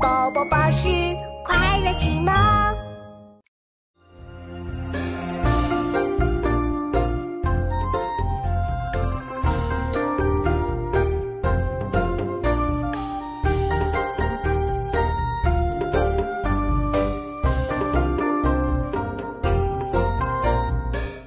[0.00, 0.88] 宝宝巴士
[1.44, 2.32] 快乐启蒙。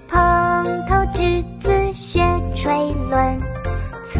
[0.07, 2.21] 蓬头稚子学
[2.55, 3.41] 垂纶，
[4.05, 4.19] 侧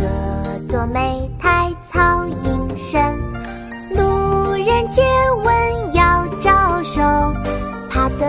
[0.68, 3.11] 坐莓苔草映身。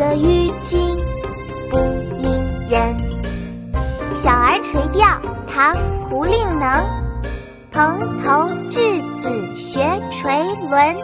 [0.00, 0.96] 得鱼惊
[1.68, 1.76] 不
[2.18, 2.32] 应
[2.70, 2.96] 人。
[4.14, 5.06] 小儿垂钓，
[5.46, 6.82] 唐·胡令能。
[7.70, 10.32] 蓬头稚子学垂
[10.70, 10.96] 纶，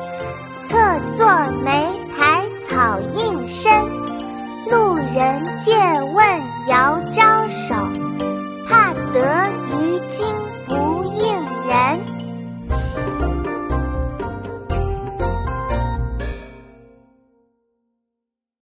[0.62, 0.78] 侧
[1.12, 1.26] 坐
[1.62, 3.25] 莓苔草映